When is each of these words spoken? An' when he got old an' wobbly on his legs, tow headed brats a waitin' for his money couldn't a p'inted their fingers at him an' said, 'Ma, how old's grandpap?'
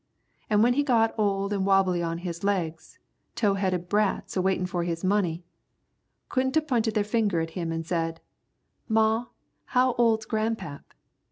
An' 0.49 0.63
when 0.63 0.73
he 0.73 0.81
got 0.81 1.13
old 1.15 1.53
an' 1.53 1.63
wobbly 1.63 2.01
on 2.01 2.17
his 2.25 2.43
legs, 2.43 2.97
tow 3.35 3.53
headed 3.53 3.87
brats 3.87 4.35
a 4.35 4.41
waitin' 4.41 4.65
for 4.65 4.83
his 4.83 5.03
money 5.03 5.43
couldn't 6.27 6.57
a 6.57 6.61
p'inted 6.63 6.95
their 6.95 7.03
fingers 7.03 7.43
at 7.43 7.49
him 7.53 7.71
an' 7.71 7.83
said, 7.83 8.19
'Ma, 8.89 9.25
how 9.65 9.93
old's 9.99 10.25
grandpap?' 10.25 10.91